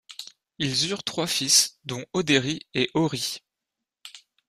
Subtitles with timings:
[0.57, 3.43] Ils eurent trois fils dont Hoderi et Hoori.